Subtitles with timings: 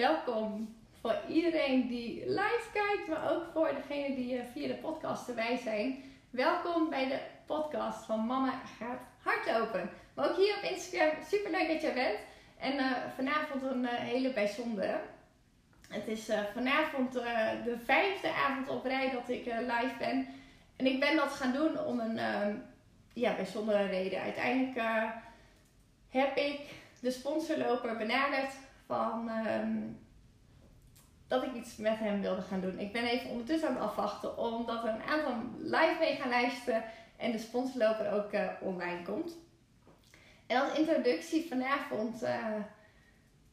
[0.00, 5.28] welkom voor iedereen die live kijkt, maar ook voor degene die eh, via de podcast
[5.28, 6.02] erbij zijn.
[6.30, 9.90] Welkom bij de podcast van Mama gaat hardlopen.
[10.14, 12.18] Maar ook hier op Instagram, super leuk dat je bent.
[12.58, 15.00] En uh, vanavond een uh, hele bijzondere.
[15.88, 20.26] Het is vanavond de vijfde avond op rij dat ik live ben.
[20.76, 22.18] En ik ben dat gaan doen om een
[23.12, 24.20] ja, bijzondere reden.
[24.20, 24.80] Uiteindelijk
[26.08, 26.60] heb ik
[27.00, 28.52] de sponsorloper benaderd
[28.90, 29.98] van um,
[31.28, 32.78] dat ik iets met hem wilde gaan doen.
[32.78, 36.84] Ik ben even ondertussen aan het afwachten omdat er een aantal live mee gaan luisteren
[37.16, 39.36] en de sponsorloper ook uh, online komt.
[40.46, 42.54] En als introductie vanavond, uh,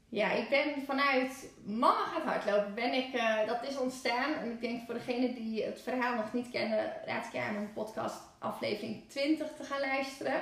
[0.09, 4.33] ja, ik ben vanuit Mama gaat hardlopen, ben ik, uh, dat is ontstaan.
[4.33, 7.73] En ik denk voor degenen die het verhaal nog niet kennen, raad ik aan om
[7.73, 10.41] podcast aflevering 20 te gaan luisteren.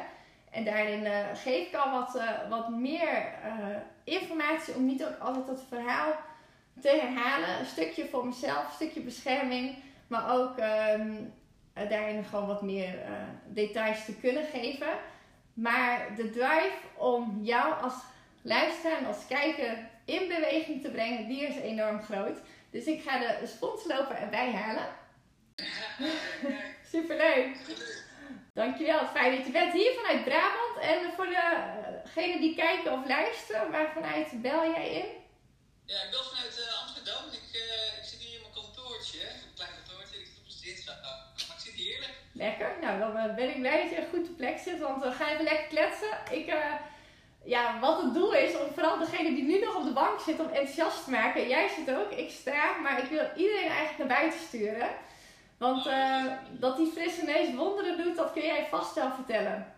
[0.55, 5.19] En daarin uh, geef ik al wat, uh, wat meer uh, informatie om niet ook
[5.19, 6.13] altijd het verhaal
[6.81, 7.59] te herhalen.
[7.59, 9.75] Een stukje voor mezelf, een stukje bescherming,
[10.07, 10.57] maar ook
[10.99, 11.33] um,
[11.73, 12.95] daarin gewoon wat meer
[13.47, 14.87] details te kunnen geven.
[15.53, 17.93] Maar de drive om jou als
[18.41, 22.37] luisteraar en als kijker in beweging te brengen, die is enorm groot.
[22.69, 24.87] Dus ik ga de sponsloper erbij halen.
[26.91, 27.55] Superleuk!
[28.55, 30.77] Dankjewel, fijn dat je bent hier vanuit Brabant.
[30.81, 31.27] En voor
[32.03, 35.05] degenen die kijken of luisteren, waar vanuit bel jij in?
[35.85, 37.23] Ja, ik bel vanuit uh, Amsterdam.
[37.31, 40.19] Ik, uh, ik zit hier in mijn kantoortje, een klein kantoortje.
[40.19, 40.85] Ik zit op een zit,
[41.47, 42.13] maar ik zit hier heerlijk.
[42.31, 45.29] Lekker, nou dan ben ik blij dat je goed op plek zit, want we gaan
[45.29, 46.13] even lekker kletsen.
[46.31, 46.73] Ik, uh,
[47.43, 50.39] ja, wat het doel is om vooral degene die nu nog op de bank zit
[50.39, 51.47] om enthousiast te maken.
[51.47, 54.89] Jij zit ook, ik sta, maar ik wil iedereen eigenlijk naar buiten sturen.
[55.57, 59.73] Want uh, dat die frisse neus wonderen doet, dat kun jij vast wel vertellen.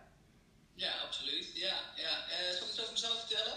[0.74, 1.50] Ja, absoluut.
[1.54, 2.24] Ja, ja.
[2.28, 3.56] Uh, zal ik het over mezelf vertellen?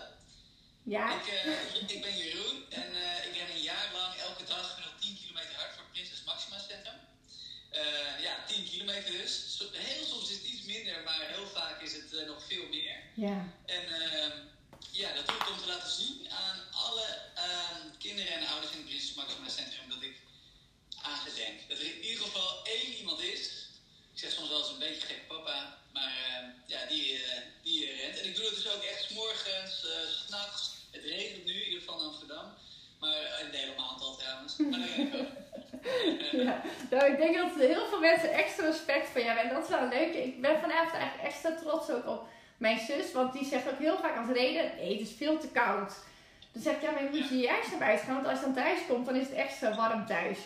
[0.83, 1.15] Ja.
[1.15, 2.89] Ik, uh, ik ben Jeroen en
[3.27, 6.99] ik ren een jaar lang elke dag gemiddeld 10 kilometer hard voor Prinses Maxima Centrum.
[8.21, 9.63] ja, 10 kilometer dus.
[9.73, 12.95] Heel soms is het iets minder, maar heel vaak is het nog veel meer.
[13.13, 13.37] Ja.
[13.65, 14.37] En ehm,
[14.91, 18.77] ja, dat doe ik om te laten zien aan alle ehm, kinderen en ouders in
[18.77, 20.10] het Prinses Maxima Centrum dat ik
[21.67, 23.69] Dat er in ieder geval één iemand is.
[24.13, 27.19] Ik zeg soms wel eens een beetje gek papa, maar uh, ja, die, uh,
[27.63, 28.19] die rent.
[28.19, 30.75] En ik doe het dus ook echt s morgens, uh, s'nachts.
[30.91, 32.45] Het regent nu, in ieder geval in Amsterdam.
[32.99, 34.57] Maar in de hele maand al trouwens.
[34.57, 34.79] Maar
[36.45, 39.55] ja, nou, ik denk dat heel veel mensen extra respect van jou hebben.
[39.55, 40.13] En dat is wel leuk.
[40.13, 43.11] Ik ben vanavond eigenlijk extra trots ook op mijn zus.
[43.11, 45.93] Want die zegt ook heel vaak als reden, nee, het is veel te koud.
[46.51, 48.15] Dan zeg ik, ja, maar je moet je juist naar buiten gaan.
[48.15, 50.37] Want als je dan thuis komt, dan is het extra warm thuis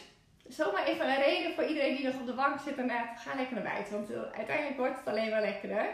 [0.49, 3.35] zomaar even een reden voor iedereen die nog op de bank zit en uh, ga
[3.35, 3.93] lekker naar buiten.
[3.93, 5.85] Want uiteindelijk wordt het alleen maar lekkerder.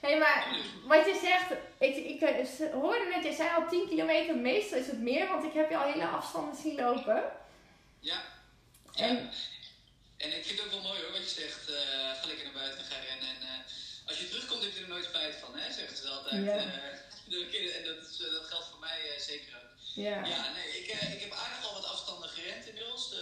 [0.00, 0.46] Hé, hey, maar
[0.84, 4.86] wat je zegt, ik, ik uh, hoorde net, je zei al 10 kilometer, meestal is
[4.86, 7.22] het meer, want ik heb je al hele afstanden zien lopen.
[8.00, 8.20] Ja.
[8.94, 9.30] En, ja.
[10.16, 11.64] en ik vind het ook wel mooi hoor, wat je zegt,
[12.18, 13.28] ga lekker naar buiten en ga rennen.
[13.28, 13.64] En
[14.06, 16.44] als je terugkomt heb je er nooit spijt van, hè, zeggen ze altijd.
[16.44, 16.56] Ja.
[17.78, 19.72] en dat, is, dat geldt voor mij zeker ook.
[19.94, 20.24] Ja.
[20.26, 23.14] Ja, nee, ik, ik heb aardig al wat afstanden gerend inmiddels.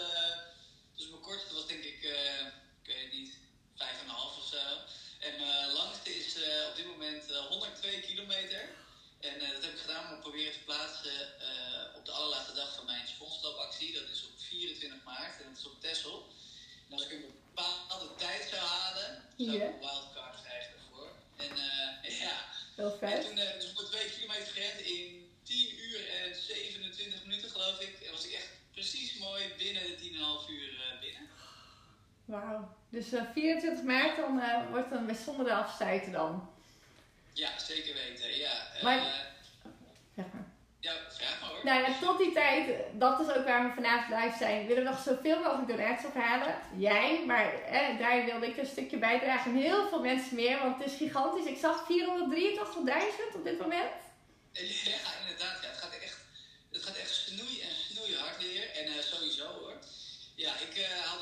[1.03, 2.47] Dus mijn kortste was denk ik, uh,
[2.83, 3.33] ik weet niet,
[3.77, 4.65] 5,5 of zo.
[5.27, 8.63] En mijn langste is uh, op dit moment uh, 102 kilometer.
[9.21, 11.19] En dat heb ik gedaan om proberen te plaatsen
[11.97, 13.93] op de allerlaatste dag van mijn sponsorloopactie.
[13.93, 16.29] Dat is op 24 maart en dat is op Texel.
[16.87, 21.11] En als ik een bepaalde tijd zou halen, zou ik een wildcard krijgen daarvoor.
[21.37, 21.57] En
[22.27, 22.37] ja,
[22.77, 23.13] Heel vet.
[23.13, 28.01] en toen uh, dus 102 kilometer gerend in 10 uur en 27 minuten geloof ik.
[28.01, 29.97] En was ik echt precies mooi binnen de
[30.47, 30.82] 10,5 uur.
[32.33, 32.69] Wauw.
[32.89, 36.51] Dus uh, 24 maart dan uh, wordt een bijzondere afsluiten dan.
[37.33, 38.39] Ja, zeker weten.
[38.39, 39.05] Ja, Maar- uh,
[40.17, 40.45] Zeg maar.
[40.81, 41.65] ja vraag maar hoor.
[41.65, 44.67] Nou ja, tot die tijd, dat is ook waar we vanavond live zijn.
[44.67, 46.55] willen we nog zoveel mogelijk donaties ophalen.
[46.77, 49.51] Jij, maar eh, daar wilde ik een stukje bijdragen.
[49.51, 51.47] En heel veel mensen meer, want het is gigantisch.
[51.47, 53.93] Ik zag 483.000 op dit moment.
[54.53, 54.61] Ja,
[55.21, 55.63] inderdaad.
[55.63, 56.19] Ja, het gaat echt,
[56.73, 58.71] het gaat echt snoei en snoeihard weer.
[58.77, 59.77] En sowieso hoor.
[60.35, 61.19] Ja, ik haal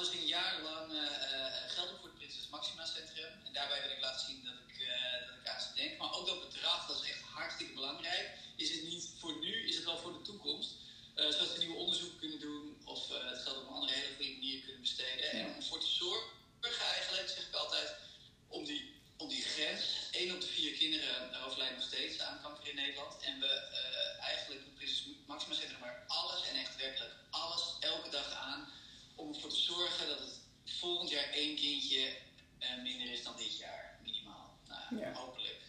[31.71, 34.59] Eh, minder is dan dit jaar, minimaal.
[34.69, 35.61] Nou, hopelijk.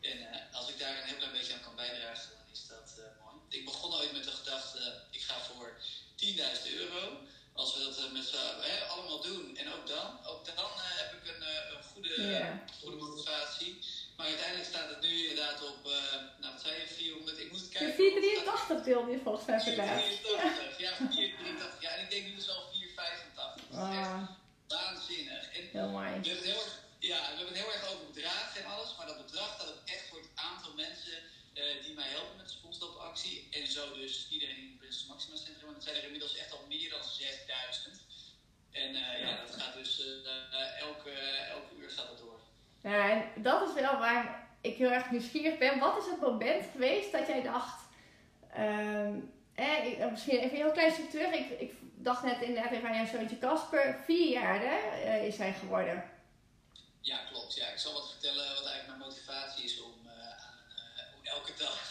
[0.00, 2.88] En eh, als ik daar een heel klein beetje aan kan bijdragen, dan is dat
[2.98, 3.36] eh, mooi.
[3.48, 5.76] Ik begon ooit met de gedachte, ik ga voor
[6.16, 7.18] 10.000 euro.
[7.52, 11.42] Als we dat met z'n allemaal doen en ook dan, ook dan heb ik een,
[11.76, 12.14] een goede,
[12.80, 13.78] goede motivatie.
[14.16, 15.84] Maar uiteindelijk staat het nu inderdaad op,
[16.40, 17.94] nou wat zei je, 400, ik moet kijken.
[17.94, 20.04] 483 deelde je volgens mij vandaag.
[20.04, 21.80] 483, ja, 483.
[21.80, 24.38] Ja, en ik denk nu wel al 485
[25.72, 26.08] heel mooi.
[26.12, 29.56] het erg, ja, we hebben het heel erg over bedragen en alles, maar dat bedrag
[29.56, 31.16] gaat ook echt voor het aantal mensen
[31.54, 33.48] eh, die mij helpen met de sponsoractie.
[33.50, 35.64] En zo dus iedereen in het Prinses Maxima Centrum.
[35.64, 38.00] Want het zijn er inmiddels echt al meer dan 6000.
[38.70, 41.10] En eh, ja, dat gaat dus eh, elke,
[41.56, 42.40] elke uur gaat dat door.
[42.82, 45.78] Ja, en dat is wel waar ik heel erg nieuwsgierig ben.
[45.78, 47.82] Wat is het moment geweest dat jij dacht...
[48.52, 49.18] ehm,
[49.54, 51.32] eh, ik- eh, misschien even een heel klein stuk terug.
[51.34, 54.00] Ik, ik dacht net inderdaad even aan jouw zoontje Casper.
[54.04, 56.10] Vier jaar hè, eh, is hij geworden.
[57.00, 57.54] Ja, klopt.
[57.54, 60.58] Ja, ik zal wat vertellen wat eigenlijk mijn motivatie is om, eh, aan,
[61.20, 61.88] om elke dag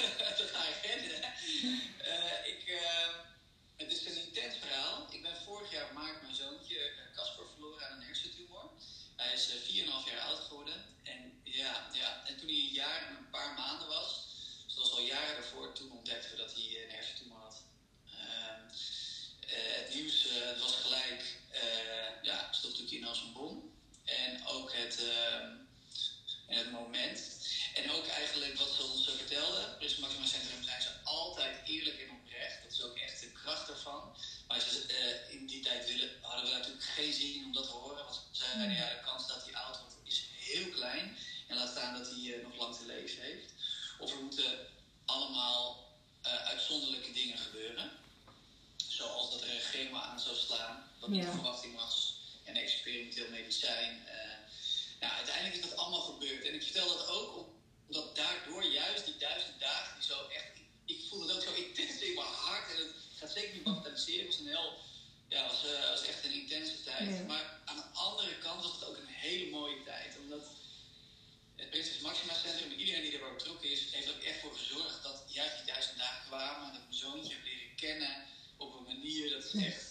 [79.53, 79.88] Yes.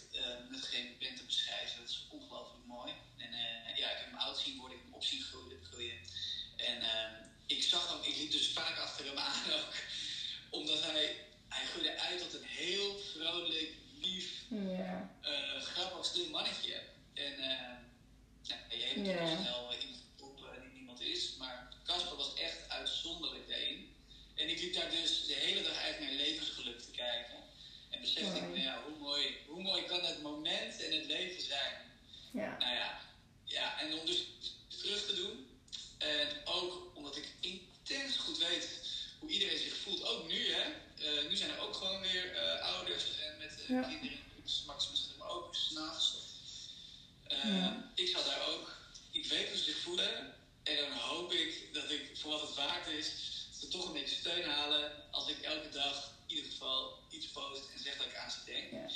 [47.54, 47.90] Ja.
[47.94, 48.76] Ik zat daar ook.
[49.10, 50.34] Ik weet hoe ze zich voelen.
[50.62, 53.12] En dan hoop ik dat ik, voor wat het waard is,
[53.58, 54.92] ze toch een beetje steun halen.
[55.10, 58.38] Als ik elke dag in ieder geval iets post en zeg dat ik aan ze
[58.44, 58.70] denk.
[58.70, 58.86] Ja.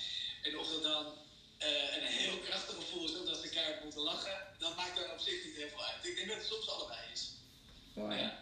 [0.43, 1.07] En of dat dan
[1.59, 5.19] eh, een heel krachtig gevoel is, omdat ze keihard moeten lachen, dat maakt dan op
[5.19, 6.07] zich niet heel veel uit.
[6.07, 7.33] Ik denk dat het soms allebei is.
[7.95, 8.17] Mooi.
[8.17, 8.39] Ja.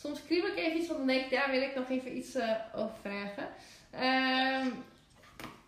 [0.00, 2.34] Soms kriebel ik even iets, want dan denk ik, daar wil ik nog even iets
[2.34, 3.48] eh, over vragen.
[3.90, 4.70] Ehm,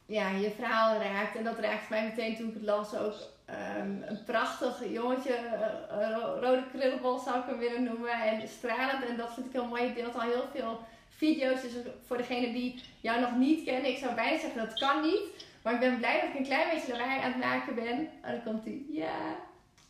[0.07, 3.35] ja, je verhaal raakt, en dat raakt mij meteen toen ik het las ook.
[3.47, 8.11] Ehm, een prachtig jongetje, eh, ro- rode krullenbol zou ik hem willen noemen.
[8.23, 9.83] En stralend, en dat vind ik heel mooi.
[9.83, 10.81] Je deelt al heel veel
[11.17, 11.63] video's.
[11.63, 11.73] Dus
[12.07, 15.21] voor degene die jou nog niet kennen, ik zou bijna zeggen dat kan niet.
[15.63, 18.09] Maar ik ben blij dat ik een klein beetje lawaai aan het maken ben.
[18.23, 19.15] En dan komt hij, ja,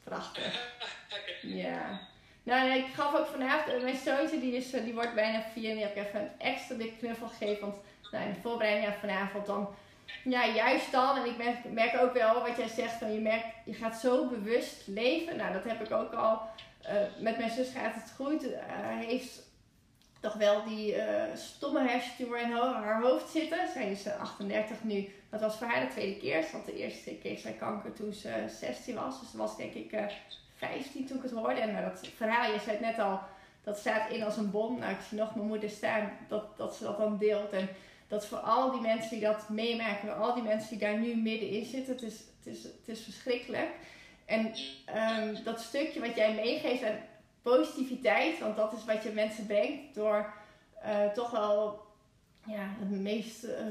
[0.04, 0.54] prachtig.
[1.42, 2.00] Ja.
[2.42, 5.68] Nou, ik gaf ook vanavond, eh, mijn zoontje die, is, eh, die wordt bijna vier
[5.70, 7.60] en die heb ik even een extra dik knuffel gegeven.
[7.60, 7.76] Want
[8.10, 9.68] nou, in de voorbereiding vanavond dan,
[10.24, 13.74] ja juist dan, en ik merk, ook wel wat jij zegt, van je merkt, je
[13.74, 15.36] gaat zo bewust leven.
[15.36, 16.40] Nou, dat heb ik ook al,
[16.82, 18.46] eh, met mijn zus gaat het goed.
[18.56, 19.42] Hij heeft
[20.20, 23.68] toch wel die eh, stomme hersentumor in haar hoofd zitten.
[23.72, 25.08] Zij is eh, 38 nu.
[25.30, 26.44] Dat was voor haar de tweede keer.
[26.52, 29.20] Want de eerste keer zij kanker toen ze 16 was.
[29.20, 30.04] Dus dat was denk ik eh
[30.56, 31.60] 15 toen ik het hoorde.
[31.60, 33.20] En nou, dat verhaal, je zei het net al,
[33.64, 34.78] dat staat in als een bom.
[34.78, 37.52] Nou, ik zie nog mijn moeder staan dat, dat ze dat dan deelt.
[37.52, 37.68] En
[38.08, 41.64] dat voor al die mensen die dat meemaken, al die mensen die daar nu middenin
[41.64, 43.68] zitten, het is, het is, het is verschrikkelijk.
[44.24, 44.52] En
[44.84, 46.98] ehm, dat stukje wat jij meegeeft aan
[47.42, 50.32] positiviteit, want dat is wat je mensen brengt door
[50.82, 51.84] eh, toch wel
[52.46, 53.64] ja, het meest eh,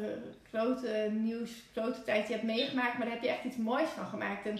[0.49, 4.05] grote nieuws, grote tijd je hebt meegemaakt, maar daar heb je echt iets moois van
[4.05, 4.45] gemaakt.
[4.45, 4.59] En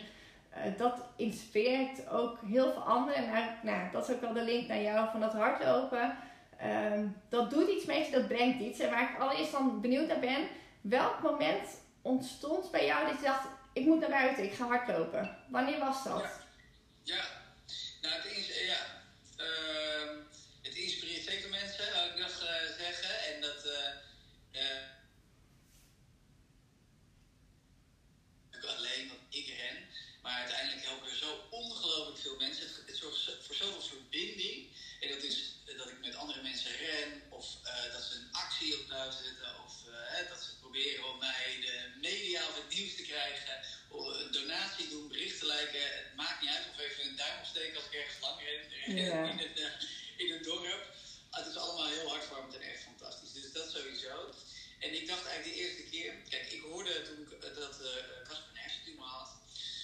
[0.50, 3.16] eh, dat inspireert ook heel veel anderen.
[3.18, 6.18] En nou, nou, dat is ook wel de link naar jou van dat hardlopen.
[6.58, 8.80] Ehm, dat doet iets met je, dat brengt iets.
[8.80, 10.48] En waar ik allereerst dan benieuwd naar ben,
[10.82, 11.70] welk moment
[12.02, 15.38] ontstond bij jou dat je dacht, ik moet naar buiten, ik ga hardlopen.
[15.50, 16.40] Wanneer was dat?
[17.04, 17.44] Ja
[18.06, 19.04] nou, het, is, ja,
[19.38, 20.18] ehm,
[20.62, 23.34] het inspireert zeker mensen, zou ik nog eh, zeggen.
[23.34, 24.96] En dat, eh, eh,
[43.16, 43.60] krijgen,
[43.90, 45.88] een donatie doen, berichten liken.
[46.02, 48.40] Het maakt niet uit of even een duim opsteken als ik ergens lang
[48.96, 49.30] ren Ja.
[49.32, 49.72] in, het, eh,
[50.26, 50.94] in het dorp.
[51.32, 53.32] Het is allemaal heel hartwarmend en echt fantastisch.
[53.34, 54.34] Dus dat sowieso.
[54.80, 57.88] En ik dacht eigenlijk de eerste keer, kijk, ik hoorde toen ik, eh, dat eh,
[58.28, 59.30] Casper een hersentumor had.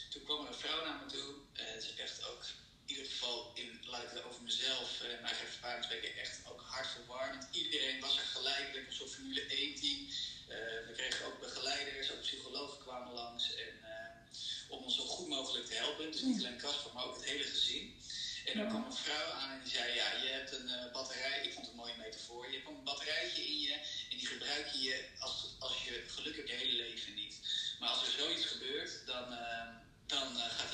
[0.10, 1.34] Toen kwam er een vrouw naar me toe.
[1.54, 2.44] Eh, het is echt ook,
[2.86, 6.62] in ieder geval, in, laat ik het over mezelf, eh mijn ervaring spreken, echt ook
[6.68, 7.48] hartverwarmend.
[7.52, 10.00] Iedereen was er gelijk, lekker een soort Formule 1 team.
[10.48, 13.56] Eh, we kregen ook begeleiders, ook psychologen kwamen langs.
[13.56, 16.12] En, eh, om ons zo goed mogelijk te helpen.
[16.12, 18.00] Dus niet alleen Casper, maar ook het hele gezin.
[18.46, 18.70] En dan Ja.
[18.70, 21.42] kwam een vrouw aan en die zei, ja, je hebt een eh, batterij.
[21.46, 22.50] Ik vond het een mooie metafoor.
[22.50, 23.74] Je hebt een batterijtje in je
[24.10, 27.36] en die gebruik je als, als je geluk hebt je hele leven niet.
[27.80, 29.68] Maar als er zoiets gebeurt, dan, eh,
[30.06, 30.74] dan eh, gaat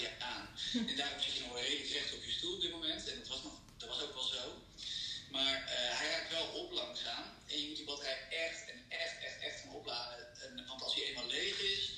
[0.72, 0.88] hij aan.
[0.90, 3.08] En daarom zit je nog wel redelijk recht op je stoel op dit moment.
[3.10, 4.62] En dat was, nog, dat was ook wel zo.
[5.32, 7.24] Maar eh, hij raakt wel op langzaam.
[7.48, 10.42] En je moet die batterij echt en echt, echt, echt gaan opladen.
[10.42, 11.92] En, want als hij eenmaal leeg is,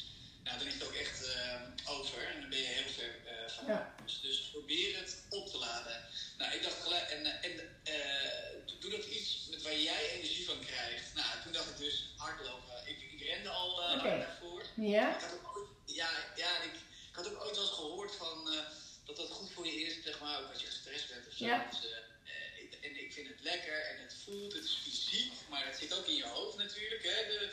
[0.43, 2.27] nou, dan is het ook echt eh, over.
[2.27, 3.95] En dan ben je heel ver eh, van Ja.
[4.05, 6.05] dus, dus probeer het op te laden.
[6.37, 10.45] Nou, ik dacht gelijk, en, eh, en eh, doe dat iets met waar jij energie
[10.45, 11.13] van krijgt.
[11.13, 12.87] Nou, toen dacht ik dus hardlopen.
[12.87, 14.07] Ik, ik rende al eh Oké.
[14.07, 14.65] hard daarvoor.
[14.75, 15.15] Ja?
[15.15, 16.73] Ik had ook ooit, ja, ja ik,
[17.09, 18.59] ik had ook ooit wel eens gehoord van, eh,
[19.05, 21.45] dat dat goed voor je is, zeg maar, ook als je gestrest bent of zo.
[21.45, 21.67] Ja.
[21.71, 25.31] Dus, eh, eh, ik- en ik vind het lekker en het voelt, het is fysiek,
[25.49, 27.49] maar het zit ook in je hoofd natuurlijk, hè, de,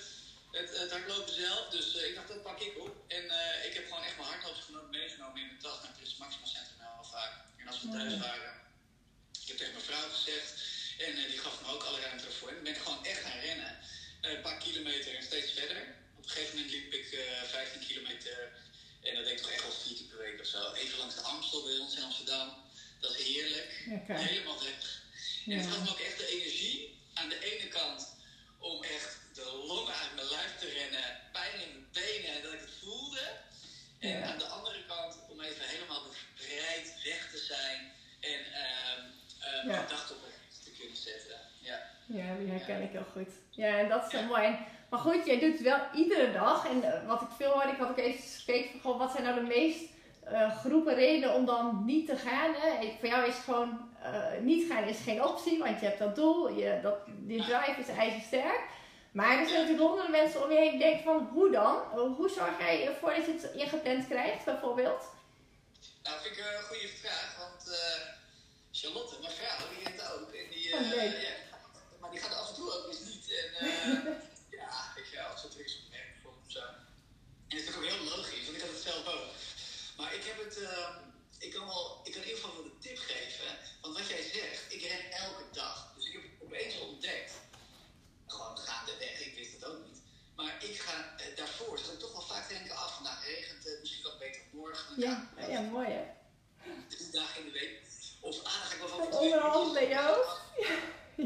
[0.53, 1.69] het, het hardlopen zelf.
[1.69, 2.95] Dus eh, ik dacht, dat pak ik op.
[3.09, 6.17] En eh, ik heb gewoon echt mijn hardloopsgenoot meegenomen in mijn tas naar het Prins
[6.17, 7.45] Maxima Centrum heel vaak.
[7.93, 8.53] Thuis waren,
[9.43, 10.53] ik heb tegen mijn vrouw gezegd,
[10.99, 12.49] en eh, die gaf me ook alle ruimte ervoor.
[12.49, 13.79] En dan ben ik gewoon echt gaan rennen.
[14.21, 15.95] Eh, een paar kilometer en steeds verder.
[16.19, 18.53] Op een gegeven moment liep ik eh 15 kilometer.
[19.03, 20.73] En dat deed ik toch echt wel vier keer per week of zo.
[20.73, 22.55] Even langs de Amstel bij ons in Amsterdam.
[23.01, 23.83] Dat is heerlijk.
[23.87, 24.17] Lekker.
[24.17, 25.03] Helemaal weg.
[25.47, 28.09] En het gaf me ook echt de energie aan de ene kant
[28.59, 32.53] om echt de longen uit mijn lijf te rennen, pijn in mijn benen en dat
[32.53, 33.25] ik het voelde.
[33.99, 34.23] En Ja.
[34.27, 36.16] aan de andere kant om even helemaal te
[37.47, 37.81] zijn
[38.21, 39.01] en ehm
[39.41, 39.65] eh, Ja.
[39.65, 40.23] mijn gedachten op
[40.65, 41.37] te kunnen zetten.
[41.61, 41.79] Ja.
[42.07, 43.29] Ja, die herken ik heel goed.
[43.51, 44.59] Ja, en dat is zo mooi.
[44.91, 46.69] Maar goed, jij doet het wel iedere dag.
[46.69, 49.23] En eh, wat ik veel hoorde, ik had ook even gekeken van goh, wat zijn
[49.23, 52.55] nou de meest eh groepen redenen om dan niet te gaan.
[52.55, 52.85] Hè?
[52.87, 56.15] Ik- Voor jou is gewoon eh, niet gaan is geen optie, want je hebt dat
[56.17, 56.51] doel.
[56.51, 58.61] Je, dat, die drive is ijzersterk.
[59.13, 61.77] Maar er zijn natuurlijk honderden mensen om je heen die denken van hoe dan?
[62.17, 65.05] Hoe zorg jij ervoor dat je het ingepland krijgt, bijvoorbeeld?
[66.07, 68.03] Nou, vind ik een goede vraag, want eh,
[68.73, 70.33] Charlotte, mijn vrouw, die heeft ook.
[70.33, 71.35] En die, Oh, eh, ja,
[72.01, 73.31] maar die gaat af en toe ook eens niet.
[73.31, 73.69] En eh,
[74.59, 76.61] ja, ik ga het is op werk bijvoorbeeld of zo.
[76.61, 79.27] En dat is natuurlijk ook heel logisch, want ik had het zelf ook.
[79.97, 80.97] Maar ik heb het, eh,
[81.39, 83.59] ik kan wel, ik kan in ieder geval wel de tip geven.
[83.81, 85.93] Want wat jij zegt, ik ren elke dag.
[85.95, 87.33] Dus ik heb opeens ontdekt,
[88.27, 90.01] gewoon gaandeweg, ik wist het ook niet.
[90.37, 93.86] Maar ik ga eh, daarvoor, zat ik toch wel vaak denken, ah, vandaag regent het,
[94.67, 95.01] morgen.
[95.01, 96.05] Ja, ja mooi hè.
[96.89, 97.81] drie dagen in de week.
[98.21, 100.17] Of ah, ga ik wel van onderhand bij jou?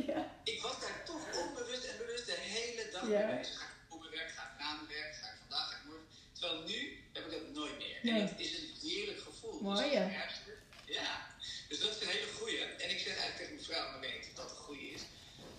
[0.07, 0.41] Ja.
[0.45, 3.59] Ik was daar toch onbewust en bewust de hele dag mee bezig.
[3.59, 5.85] Ga ik op mijn werk, ga ik na mijn werk, ga ik vandaag, ga ik
[5.85, 6.07] morgen.
[6.33, 7.99] Terwijl nu heb ik dat nooit meer.
[8.03, 8.21] Nee.
[8.21, 9.53] En het is een heerlijk gevoel.
[9.53, 10.07] Dus Mooi, hè?
[10.07, 11.27] ik ergens zit- Ja,
[11.69, 12.59] dus dat is een hele goeie.
[12.65, 15.01] En ik zeg eigenlijk tegen mijn vrouw, maar weet niet of dat een goeie is.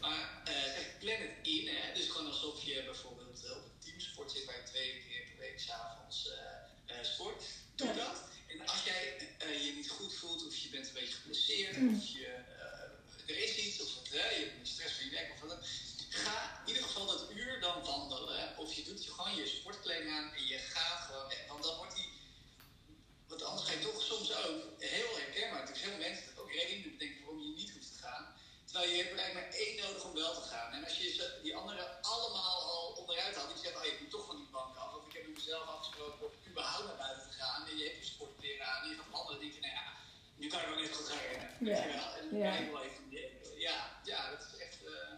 [0.02, 1.94] Maar eh zeg, plan het in, hè.
[1.94, 5.38] Dus gewoon alsof je bijvoorbeeld eh, op een teamsport zit waar je twee keer per
[5.40, 7.44] week s'avonds eh eh sport.
[7.76, 7.94] Doe Ja.
[7.94, 8.18] dat.
[8.48, 11.96] En als jij eh, je niet goed voelt, of je bent een beetje geblesseerd, Mm.
[11.98, 12.90] of je, eh,
[13.32, 15.60] er is iets, of wat, hè, je hebt stress van je werk, of wat dan.
[16.10, 18.58] Ga in ieder geval dat uur dan wandelen.
[18.58, 21.48] Of je doet je gewoon je sportkleding aan en je gaat gewoon weg.
[21.48, 22.10] Want dan wordt die.
[23.28, 25.62] Want anders ga je toch soms ook heel herkenbaar.
[25.70, 28.34] Er zijn heel mensen die ook redenen bedenken waarom je niet hoeft te gaan.
[28.66, 30.74] Terwijl je hebt er eigenlijk maar één nodig om wel te gaan.
[30.74, 34.10] En als je ze- die anderen allemaal al onderuit haalt, die zeggen, oh je moet
[34.12, 34.94] toch van die bank af.
[34.96, 35.36] Of ik heb met
[36.06, 37.60] afgesproken om überhaupt naar buiten te gaan.
[37.70, 38.80] En je hebt je sportkleren aan.
[38.84, 39.36] En je gaat wandelen.
[39.38, 39.86] En denk je, nou ja,
[40.40, 41.50] nu kan ik wel net goed gaan rennen.
[41.60, 41.84] Weet Ja.
[41.86, 42.10] je wel?
[42.20, 42.52] En dan Ja.
[42.76, 43.04] wel even.
[43.68, 43.78] Ja,
[44.12, 44.78] ja, dat is echt.
[44.86, 45.10] eh,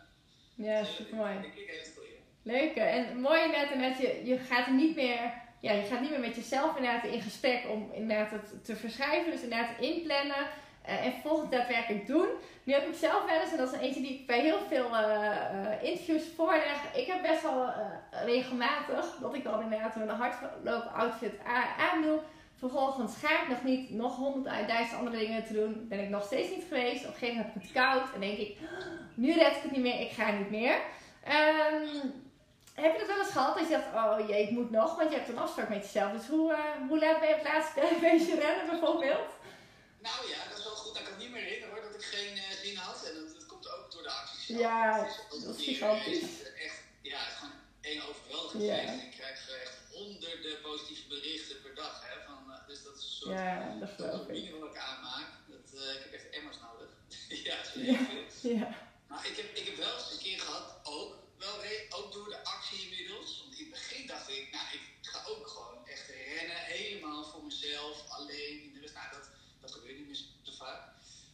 [0.68, 1.34] Ja, eh, super mooi.
[1.50, 1.72] Ik ik.
[2.46, 2.76] Leuk.
[2.76, 6.20] En mooi inderdaad, inderdaad je, je gaat er niet meer, ja, je gaat niet meer
[6.20, 9.32] met jezelf inderdaad in gesprek om inderdaad het te verschrijven.
[9.32, 10.48] Dus inderdaad inplannen
[10.86, 12.28] en vervolgens daadwerkelijk doen.
[12.64, 14.60] Nu heb ik zelf wel eens, en dat is een eentje die ik bij heel
[14.70, 15.26] veel eh,
[15.72, 16.78] eh, interviews voorleg.
[16.94, 17.76] Ik heb best wel eh,
[18.26, 22.20] regelmatig dat ik dan inderdaad een hardlopen outfit a- aandoe.
[22.60, 25.86] Vervolgens ga ik nog niet nog honderdduizend andere dingen te doen.
[25.90, 27.02] Ben ik nog steeds niet geweest.
[27.06, 28.14] Op een gegeven moment heb ik het koud.
[28.14, 28.58] En denk ik,
[29.14, 30.00] nu red ik het niet meer.
[30.02, 30.76] Ik ga niet meer.
[31.24, 31.86] Ehm,
[32.76, 33.58] heb je dat wel eens gehad?
[33.58, 34.96] Dat je dacht, oh jee, ik moet nog.
[34.98, 36.12] Want je hebt een afspraak met jezelf.
[36.12, 39.30] Dus hoe, eh, hoe laat ben je het laatste beetje rennen bijvoorbeeld?
[40.08, 40.98] Nou ja, dat is wel goed.
[40.98, 43.04] Ik kan me niet meer herinneren hoor, dat ik geen eh, zin had.
[43.08, 44.48] En dat, dat komt ook door de acties.
[44.48, 46.42] Ja, is dat is gigantisch.
[46.42, 48.78] eh, Echt, ja, het is gewoon één overweldigend Ja.
[48.78, 51.04] En ik krijg eh, echt honderden positieve
[53.24, 54.28] soort, ja, dat soort geloof ik.
[54.28, 55.28] mine wat ik aanmaak.
[55.48, 56.90] Dat, eh, ik heb echt emmers nodig.
[57.48, 57.98] ja, dat is Ja.
[57.98, 58.52] heel veel.
[58.52, 58.70] Ja,
[59.08, 61.56] Maar ik heb, ik heb wel eens een keer gehad, ook, wel,
[61.90, 63.40] ook door de actie inmiddels.
[63.42, 67.44] Want in het begin dacht ik, nou, ik ga ook gewoon echt rennen, helemaal voor
[67.44, 68.94] mezelf, alleen in de rust.
[68.94, 69.30] Nou, dat,
[69.62, 70.82] dat gebeurt niet meer zo vaak.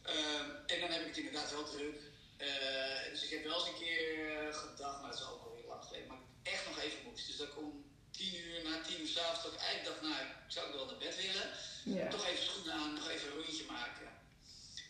[0.02, 1.98] Ehm, en dan heb ik het inderdaad wel druk.
[2.36, 5.68] Eh, dus ik heb wel eens een keer eh, gedacht, maar dat is ook alweer
[5.72, 7.26] lang geleden, maar ik echt nog even moest.
[7.26, 10.22] Dus dat ik om tien uur, na tien uur s'avonds, dat ik eigenlijk dacht, nou,
[10.46, 11.48] ik zou wel naar bed willen.
[12.10, 14.08] Toch even schoenen aan, nog even een rondje maken.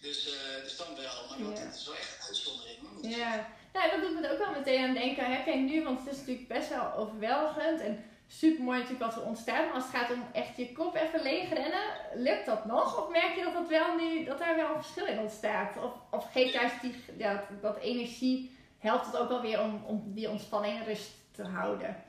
[0.01, 4.01] Dus, eh, dus dan wel, maar dat, is wel echt een uitzondering Ja, nou, dat
[4.01, 5.37] doet me ook wel meteen aan denken.
[5.37, 9.23] Heb jij nu, want het is natuurlijk best wel overweldigend en super mooi natuurlijk wat
[9.23, 9.65] er ontstaat.
[9.65, 11.83] Maar als het gaat om echt je kop even leeg rennen,
[12.15, 13.03] lukt dat nog?
[13.05, 15.77] Of merk je dat, dat, wel nu, dat daar wel een verschil in ontstaat?
[15.77, 20.15] Of, of geeft juist die, dat, dat energie, helpt het ook wel weer om, om
[20.15, 22.05] die ontspanning en rust te houden?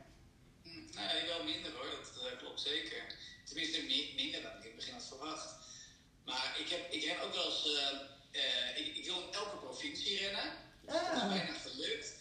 [0.64, 3.02] Nee, wel minder hoor, dat klopt zeker.
[3.46, 5.56] Tenminste, mi- minder dan ik in het begin had verwacht.
[6.26, 7.66] Maar ik heb, ik heb ook wel eens.
[7.78, 8.00] eh,
[8.42, 10.44] eh, ik, ik wil in elke provincie rennen.
[10.86, 11.30] Dus dat is Ah.
[11.30, 12.14] bijna gelukt.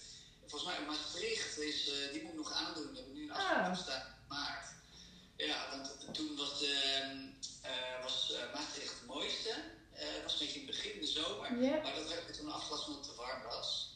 [0.47, 2.97] Volgens mij Maastricht is, eh, die moet ik nog aandoen.
[3.33, 3.79] Ah.
[3.79, 4.67] in maart.
[5.37, 6.75] Ja, want toen was, de,
[7.63, 9.51] eh, was eh, Maastricht het mooiste.
[9.93, 11.53] Eh, Het was een beetje in het begin, de zomer.
[11.83, 13.89] Maar dat heb ik toen afgelast omdat het te warm was.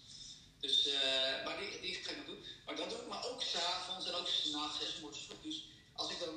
[0.61, 2.45] Dus, eh, maar die, die ga ik doen.
[2.67, 5.43] Maar dat doe ik maar ook s'avonds en ook s'nachts en 's morgens vroeg.
[5.43, 6.35] Dus als ik dan,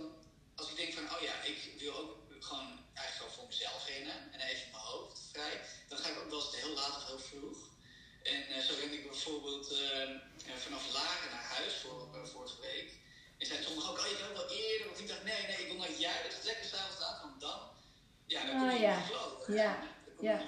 [0.56, 4.34] als ik denk van, oh ja, ik wil ook gewoon eigenlijk wel voor mezelf rennen
[4.34, 7.20] en even mijn hoofd vrij, dan ga ik ook wel eens heel laat of heel
[7.20, 7.58] vroeg.
[8.24, 10.10] En eh, zo ren ik bijvoorbeeld eh, eh,
[10.56, 12.90] vanaf Laren naar huis voor, eh, vorige week.
[13.38, 14.86] En zei sommigen ook, oh je kan wel eerder.
[14.88, 17.60] Want ik dacht, nee, nee, ik wil nou juist lekker s'avonds laat, want dan,
[18.26, 18.94] ja, dan kom Ah, je ja.
[18.94, 19.58] in de flow.
[19.58, 19.78] Ja.
[20.20, 20.40] Ja.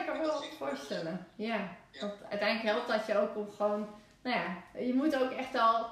[0.00, 1.26] ik kan me dat wel voorstellen.
[1.34, 1.76] Ja.
[1.90, 2.00] Ja.
[2.00, 3.88] Want uiteindelijk helpt dat je ook om gewoon,
[4.22, 5.88] nou ja, je moet ook echt al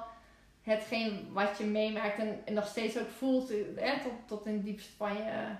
[0.62, 4.64] hetgeen wat je meemaakt en, en nog steeds ook voelt, hè, tot, tot in het
[4.64, 5.56] diepst van je,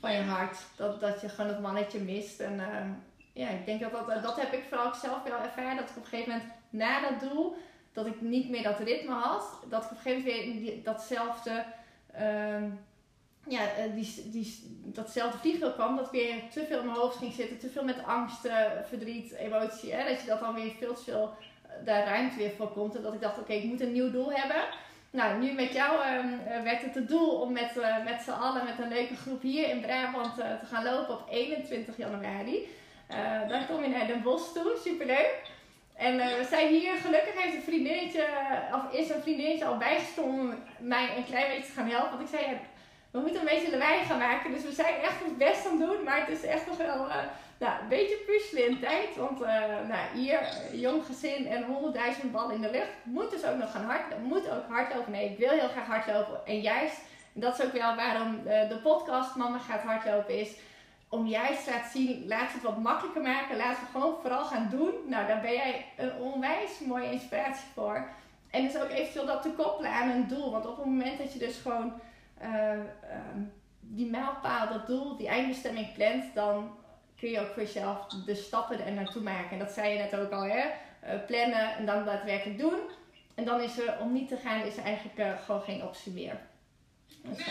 [0.00, 2.40] van je hart, dat, dat je gewoon het mannetje mist.
[2.40, 2.90] En ehm,
[3.32, 5.96] ja, ik denk dat dat, dat heb ik vooral ook zelf wel ervaren, dat ik
[5.96, 7.56] op een gegeven moment na dat doel,
[7.92, 11.64] dat ik niet meer dat ritme had, dat ik op een gegeven moment weer datzelfde,
[12.12, 12.70] ehm,
[13.46, 17.58] ja, eh, die, die, datzelfde kwam, dat weer te veel in mijn hoofd ging zitten,
[17.58, 21.02] te veel met angst, eh, verdriet, emotie, hè, dat je dat dan weer veel te
[21.02, 22.96] veel, eh, daar ruimte weer voor komt.
[22.96, 24.62] En dat ik dacht, oké, ik moet een nieuw doel hebben.
[25.10, 28.64] Nou, nu met jou ehm, eh, werd het het doel om met, met z'n allen,
[28.64, 32.68] met een leuke groep hier in Brabant te gaan lopen op 21 januari.
[33.48, 35.42] Dan kom je naar Den Bosch toe, superleuk.
[36.00, 39.76] En eh, we zijn hier, gelukkig heeft een vriendinnetje, eh, of is een vriendinnetje al
[39.76, 42.18] bijgesprongen om mij een klein beetje te gaan helpen.
[42.18, 42.58] Want ik zei,
[43.10, 44.52] we moeten een beetje lawaai gaan maken.
[44.52, 46.04] Dus we zijn echt ons best aan het doen.
[46.04, 47.16] Maar het is echt nog wel eh,
[47.58, 49.16] nou, een beetje puzzelen in tijd.
[49.16, 49.38] Want
[49.88, 50.40] nou, hier,
[50.72, 52.92] jong gezin en honderdduizend ballen in de lucht.
[53.02, 54.26] Moet dus ook nog gaan hardlopen.
[54.26, 55.12] Moet ook hardlopen.
[55.12, 56.46] Nee, ik wil heel graag hardlopen.
[56.46, 57.00] En juist,
[57.32, 60.50] dat is ook wel waarom de podcast Mama gaat hardlopen is.
[61.12, 63.56] Om juist te laten zien, laten we het wat makkelijker maken.
[63.56, 64.92] Laten we gewoon vooral gaan doen.
[65.06, 68.08] Nou, daar ben jij een onwijs mooie inspiratie voor.
[68.50, 70.50] En dus ook eventueel dat te koppelen aan een doel.
[70.50, 72.00] Want op het moment dat je dus gewoon
[72.38, 73.40] eh, ehm,
[73.80, 76.78] die mijlpaal, dat doel, die eindbestemming plant, dan
[77.16, 79.50] kun je ook voor jezelf de stappen er naartoe maken.
[79.50, 80.64] En dat zei je net ook al, hè?
[81.00, 82.78] Eh, plannen en dan daadwerkelijk doen.
[83.34, 86.12] En dan is er, om niet te gaan, is er eigenlijk eh, gewoon geen optie
[86.12, 86.40] meer.
[87.22, 87.46] Dat Nee,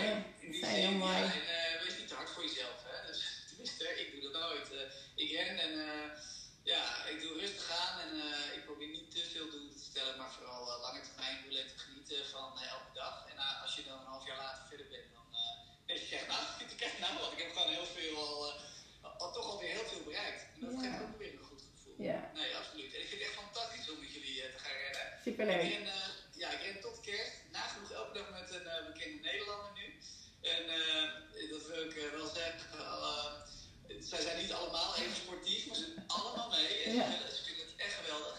[0.51, 1.13] zei, je heel mooi.
[1.13, 2.83] ja, en wees niet te hard voor jezelf.
[2.87, 3.07] Hè?
[3.07, 4.69] Dus, tenminste, ik doe dat nooit.
[5.23, 6.09] Ik ren en eh,
[6.73, 10.17] ja, ik doe rustig aan en eh, ik probeer niet te veel doelen te stellen,
[10.17, 13.15] maar vooral eh, lange termijn doelen en te genieten van elke dag.
[13.31, 15.25] En als je dan een half jaar later verder bent, dan
[15.87, 17.31] nee, je krijgt nou, je krijgt nou wat.
[17.35, 18.17] Ik heb gewoon heel veel
[19.01, 20.41] al, al toch alweer heel veel bereikt.
[20.53, 20.81] En dat Ja.
[20.81, 21.95] geeft ook weer een goed gevoel.
[22.11, 22.93] Ja, Nee, absoluut.
[22.95, 25.05] En ik vind het echt fantastisch om met jullie te gaan rennen.
[25.17, 26.09] Ik superleuk eh,
[26.41, 27.33] ja, ik ren tot kerst.
[27.51, 29.85] Nagenoeg elke dag met een eh, bekende Nederlander nu.
[30.55, 32.69] En eh, dat wil ik eh, wel zeggen.
[32.79, 33.33] eh,
[33.99, 36.73] zij zijn niet allemaal even sportief, maar ze doen allemaal mee.
[36.83, 37.03] En Ja.
[37.03, 38.37] ze, willen- ze vinden het echt geweldig.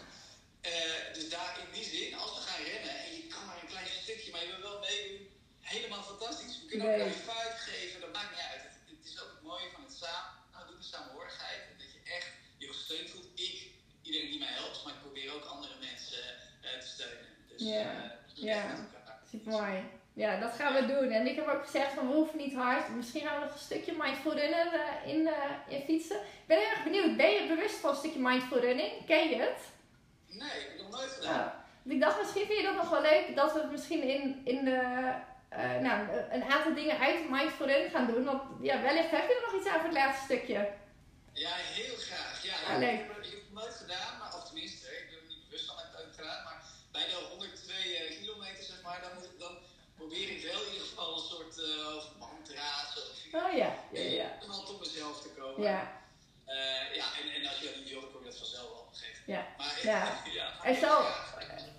[0.60, 3.68] Eh, dus daar in die zin, als we gaan rennen en je kan maar een
[3.74, 5.28] klein stukje, maar je wil wel meedoen,
[5.60, 6.60] helemaal fantastisch.
[6.60, 7.06] We kunnen ook Nee.
[7.06, 8.62] een high five geven, dat maakt niet uit.
[8.62, 11.60] Het, het is ook het mooie van het samen nou, doen, de samenhorigheid.
[11.70, 12.28] En dat je echt
[12.62, 13.28] je gesteund voelt.
[13.46, 13.56] Ik,
[14.02, 16.24] iedereen die mij helpt, maar ik probeer ook andere mensen
[16.62, 17.28] eh, te steunen.
[17.48, 17.80] Dus, Ja.
[17.94, 18.62] eh, we doen Ja.
[18.70, 19.20] echt met elkaar.
[19.30, 19.84] Super mooi.
[20.14, 21.10] Ja, dat gaan we doen.
[21.10, 22.88] En ik heb ook gezegd van we hoeven niet hard.
[22.88, 25.34] Misschien gaan we nog een stukje mindful runner eh, in, eh,
[25.74, 26.16] in fietsen.
[26.16, 27.16] Ik ben heel erg benieuwd.
[27.16, 29.06] Ben je bewust van een stukje mindful running?
[29.06, 29.60] Ken je het?
[30.26, 31.36] Nee, ik heb nog nooit gedaan.
[31.36, 31.50] Nou,
[31.82, 34.40] want ik dacht misschien vind je dat nog wel leuk dat we het misschien in,
[34.44, 34.78] in de,
[35.48, 38.24] eh, nou, een aantal dingen uit mindful running gaan doen.
[38.24, 40.60] Want ja, wellicht heb je er nog iets aan voor het laatste stukje.
[41.32, 42.42] Ja, heel graag.
[42.42, 43.00] Ja, Ah, leuk.
[43.00, 45.84] ik heb het nooit gedaan, maar, of tenminste, ik ben er niet bewust van dat
[45.84, 46.58] ik het heb gedaan, maar
[46.92, 49.54] bij de 102 eh, kilometer, zeg maar, dan, moet ik, dan
[49.96, 54.26] probeer ik wel in ieder geval een soort uh, mantra's of Oh ja, ja, ja.
[54.44, 55.62] Om al tot mezelf te komen.
[55.62, 55.98] Ja,
[56.46, 58.78] Eh, ja, en, en als je dat niet wil, dan kom je dat vanzelf wel
[58.80, 59.46] op een gegeven moment.
[59.48, 59.54] ja.
[59.58, 60.22] Maar Ja.
[60.38, 61.04] ja, Er zal,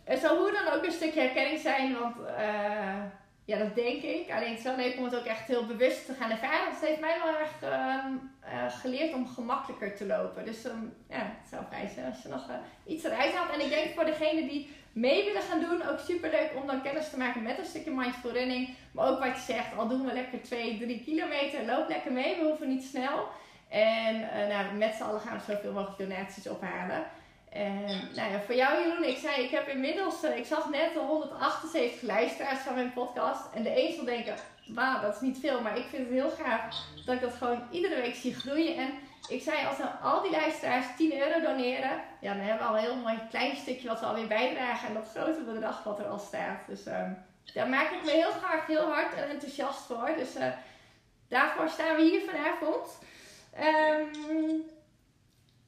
[0.03, 3.03] er zal hoe dan ook een stukje herkenning zijn, want eh,
[3.45, 4.31] ja, dat denk ik.
[4.31, 6.73] Alleen het is wel leuk om het ook echt heel bewust te gaan ervaren.
[6.73, 10.45] Het heeft mij wel erg ehm, eh, geleerd om gemakkelijker te lopen.
[10.45, 13.51] Dus ehm, ja, het zou fijn zijn als je nog eh, iets eruit haalt.
[13.51, 16.81] En ik denk voor degenen die mee willen gaan doen, ook super leuk om dan
[16.81, 18.69] kennis te maken met een stukje mindful running.
[18.91, 22.35] Maar ook wat je zegt, al doen we lekker 2, 3 kilometer, loop lekker mee,
[22.35, 23.27] we hoeven niet snel.
[23.69, 27.05] En eh, nou, met z'n allen gaan we zoveel mogelijk donaties ophalen.
[27.51, 27.85] En
[28.15, 31.05] nou ja, voor jou Jeroen, ik zei, ik heb inmiddels, eh, ik zag net al
[31.05, 33.53] 178 luisteraars van mijn podcast.
[33.53, 34.35] En de een zal denken,
[34.67, 37.63] wauw, dat is niet veel, maar ik vind het heel gaaf dat ik dat gewoon
[37.71, 38.75] iedere week zie groeien.
[38.75, 38.89] En
[39.27, 42.77] ik zei, als dan al die luisteraars 10 euro doneren, ja, dan hebben we al
[42.77, 46.07] een heel mooi klein stukje wat we alweer bijdragen aan dat grote bedrag wat er
[46.07, 46.59] al staat.
[46.67, 47.11] Dus ehm,
[47.53, 50.11] daar maak ik me heel graag heel hard en enthousiast voor.
[50.17, 50.47] Dus eh,
[51.27, 52.99] daarvoor staan we hier vanavond.
[53.53, 54.59] Ehm,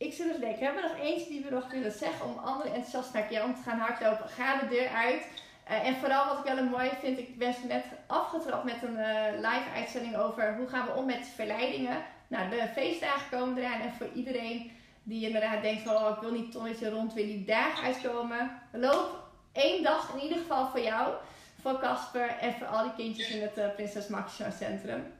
[0.04, 2.74] ik zit even denken, hebben we nog eentje die we nog willen zeggen om anderen
[2.74, 3.30] enthousiast?
[3.30, 4.30] Ja, om te gaan hardlopen.
[4.30, 5.24] Ga de deur uit.
[5.64, 8.98] Eh, en vooral wat ik wel een mooi vind, ik ben net afgetrapt met een
[8.98, 12.04] eh, live uitzending over hoe gaan we om met verleidingen.
[12.28, 14.72] Nou, de feestdagen komen eraan en voor iedereen
[15.04, 18.62] die inderdaad denkt van oh, ik wil niet tonnetje rond, wil die dagen uitkomen.
[18.72, 21.14] Loop één dag in ieder geval voor jou,
[21.62, 25.14] voor Casper en voor al die kindjes in het eh, Prinses Maxima Centrum.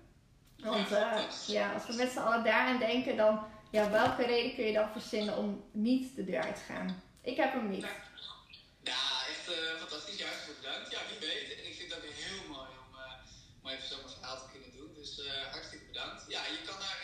[0.64, 0.88] Want
[1.48, 3.40] ja, als we met z'n allen daaraan denken, dan
[3.76, 5.50] ja, welke reden kun je dan verzinnen om
[5.90, 6.90] niet de deur uit te gaan?
[7.32, 7.86] Ik heb hem niet.
[8.92, 10.18] Ja, echt eh, fantastisch.
[10.22, 10.92] Ja, hartstikke bedankt.
[10.96, 11.48] Ja, wie weet.
[11.58, 13.14] En ik vind het ook heel mooi om, eh,
[13.62, 14.92] om even zo'n verhaal te kunnen doen.
[15.02, 16.22] Dus eh, hartstikke bedankt.
[16.36, 17.00] Ja, je kan naar,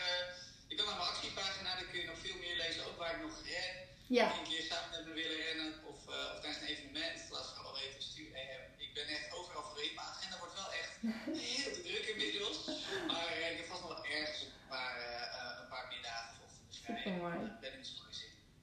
[0.71, 2.85] je kan naar mijn actiepagina, daar kun je nog veel meer lezen.
[2.87, 3.71] Ook waar ik nog ren.
[4.17, 6.88] Ja, Een keer samen met me willen rennen of, of tijdens een evenement.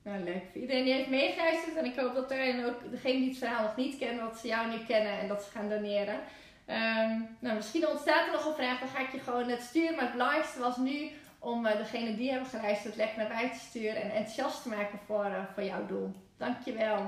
[0.06, 0.42] Ben nou leuk.
[0.52, 3.38] Voor iedereen die heeft meegeluisterd en ik hoop dat er en ook degenen die het
[3.38, 6.20] verhaal nog niet kennen, dat ze jou nu kennen en dat ze gaan doneren.
[6.66, 9.94] Ehm, nou, misschien ontstaat er nog een vraag, dan ga ik je gewoon het sturen.
[9.94, 13.64] Maar het belangrijkste was nu om uh, degene die hebben geluisterd lekker naar buiten te
[13.64, 16.12] sturen en enthousiast te maken voor, uh, voor jouw doel.
[16.36, 16.98] Dankjewel.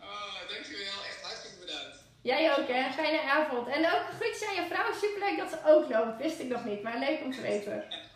[0.00, 0.98] Oh, dankjewel.
[1.08, 1.96] Echt hartstikke bedankt.
[2.22, 2.92] Jij ook, hè?
[2.92, 3.68] Fijne avond.
[3.68, 4.92] En ook groetjes aan je vrouw.
[4.92, 6.16] Superleuk dat ze ook loopt.
[6.22, 7.84] Wist ik nog niet, maar leuk om te weten.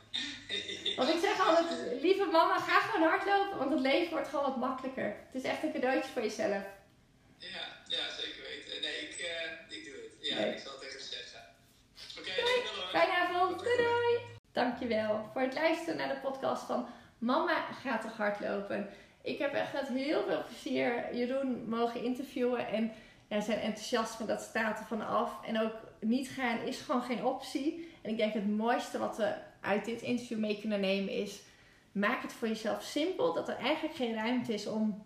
[0.99, 4.57] Want ik zeg altijd, lieve mama, ga gewoon hardlopen, want het leven wordt gewoon wat
[4.57, 5.05] makkelijker.
[5.05, 6.63] Het is echt een cadeautje voor jezelf.
[7.39, 8.81] Ja, ja zeker weten.
[8.81, 10.27] Nee, ik, uh, ik doe het.
[10.29, 10.53] Ja, Nee.
[10.53, 11.41] ik zal het tegen ze zeggen.
[12.19, 12.45] Oké, Doei.
[12.45, 12.91] dankjewel hoor.
[12.91, 13.59] Fijne avond.
[13.59, 14.19] Doei doei.
[14.53, 16.87] Dankjewel voor het luisteren naar de podcast van
[17.19, 18.91] Mama gaat toch hardlopen.
[19.23, 22.67] Ik heb echt met heel veel plezier Jeroen mogen interviewen.
[22.69, 22.93] En
[23.29, 25.45] ja, zijn enthousiasme, dat staat er vanaf.
[25.47, 27.93] En ook niet gaan is gewoon geen optie.
[28.03, 31.40] En ik denk het mooiste wat we uit dit interview mee kunnen nemen is...
[31.92, 33.35] Maak het voor jezelf simpel.
[33.35, 35.05] Dat er eigenlijk geen ruimte is om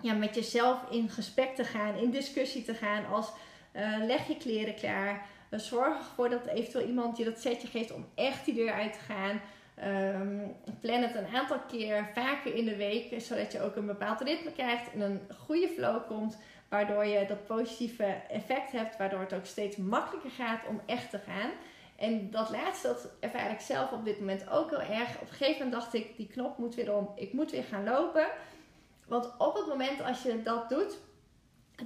[0.00, 1.96] ja, met jezelf in gesprek te gaan.
[1.96, 3.06] In discussie te gaan.
[3.06, 3.32] Als
[3.72, 5.26] eh, leg je kleren klaar.
[5.50, 8.92] Uh, zorg ervoor dat eventueel iemand je dat setje geeft om echt die deur uit
[8.92, 9.40] te gaan.
[9.84, 14.20] Um, plan het een aantal keer vaker in de week, zodat je ook een bepaald
[14.20, 19.34] ritme krijgt en een goede flow komt, waardoor je dat positieve effect hebt, waardoor het
[19.34, 21.50] ook steeds makkelijker gaat om echt te gaan.
[21.96, 25.14] En dat laatste, dat ervaar ik zelf op dit moment ook heel erg.
[25.14, 27.84] Op een gegeven moment dacht ik, die knop moet weer om, ik moet weer gaan
[27.84, 28.26] lopen.
[29.06, 30.98] Want op het moment als je dat doet,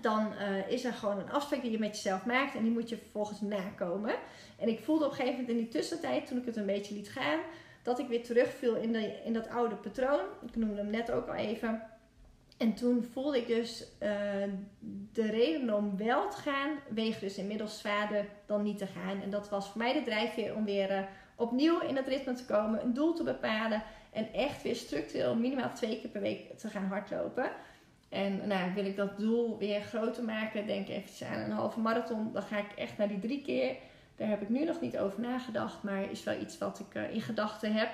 [0.00, 2.88] dan uh, is er gewoon een afspraak die je met jezelf maakt en die moet
[2.88, 4.14] je vervolgens nakomen.
[4.58, 6.94] En ik voelde op een gegeven moment in die tussentijd, toen ik het een beetje
[6.94, 7.40] liet gaan,
[7.82, 10.20] dat ik weer terugviel in, de, in dat oude patroon.
[10.46, 11.82] Ik noemde hem net ook al even.
[12.60, 14.08] En toen voelde ik dus uh,
[15.12, 19.22] de reden om wel te gaan, weeg dus inmiddels zwaarder dan niet te gaan.
[19.22, 21.00] En dat was voor mij de drijfveer om weer uh,
[21.36, 25.74] opnieuw in het ritme te komen, een doel te bepalen en echt weer structureel minimaal
[25.74, 27.50] twee keer per week te gaan hardlopen.
[28.08, 32.32] En nou, wil ik dat doel weer groter maken, denk even aan een halve marathon,
[32.32, 33.74] dan ga ik echt naar die drie keer.
[34.16, 37.14] Daar heb ik nu nog niet over nagedacht, maar is wel iets wat ik uh,
[37.14, 37.88] in gedachten heb.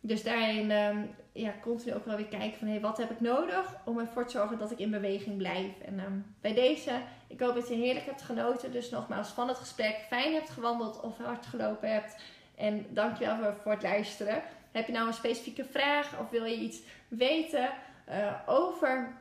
[0.00, 3.76] Dus daarin um, ja, continu ook wel weer kijken van hey, wat heb ik nodig
[3.84, 5.80] om ervoor te zorgen dat ik in beweging blijf.
[5.84, 8.72] En um, bij deze, ik hoop dat je heerlijk hebt genoten.
[8.72, 12.16] Dus nogmaals van het gesprek, fijn hebt gewandeld of hard gelopen hebt.
[12.54, 14.42] En dankjewel voor, voor het luisteren.
[14.72, 17.70] Heb je nou een specifieke vraag of wil je iets weten
[18.08, 19.18] uh, over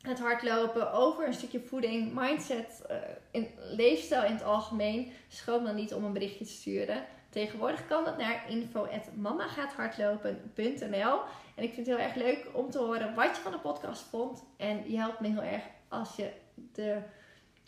[0.00, 2.96] het hardlopen, over een stukje voeding, mindset, uh,
[3.30, 7.04] in, leefstijl in het algemeen, schroom dan niet om een berichtje te sturen.
[7.28, 11.20] Tegenwoordig kan dat naar info.mamagaathardlopen.nl
[11.54, 14.02] En ik vind het heel erg leuk om te horen wat je van de podcast
[14.02, 14.44] vond.
[14.56, 16.32] En je helpt me heel erg als je
[16.72, 16.98] de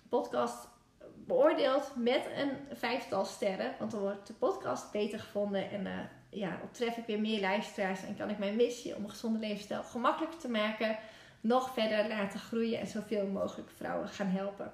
[0.09, 0.68] podcast
[1.14, 3.75] beoordeelt met een vijftal sterren.
[3.79, 5.92] Want dan wordt de podcast beter gevonden en uh,
[6.31, 9.83] ja, tref ik weer meer luisteraars en kan ik mijn missie om een gezonde levensstijl
[9.83, 10.99] gemakkelijker te maken
[11.40, 14.73] nog verder laten groeien en zoveel mogelijk vrouwen gaan helpen.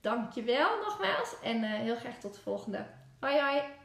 [0.00, 2.86] Dankjewel nogmaals en uh, heel graag tot de volgende.
[3.20, 3.81] Hoi hoi!